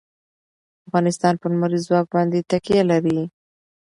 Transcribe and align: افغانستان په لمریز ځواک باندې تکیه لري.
افغانستان 0.87 1.33
په 1.39 1.45
لمریز 1.51 1.81
ځواک 1.87 2.07
باندې 2.15 2.47
تکیه 2.49 2.83
لري. 2.91 3.19